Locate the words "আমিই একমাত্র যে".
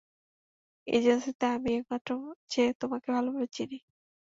1.51-2.63